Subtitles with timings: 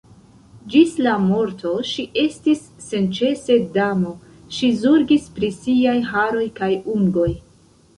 [0.75, 4.17] Ĝis la morto ŝi estis senĉese damo,
[4.57, 7.33] ŝi zorgis pri siaj haroj kaj ungoj.